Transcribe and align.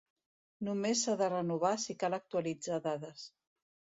Només 0.67 1.03
s'ha 1.07 1.13
de 1.19 1.27
renovar 1.33 1.71
si 1.83 1.95
cal 2.03 2.17
actualitzar 2.19 2.79
dades. 2.89 3.29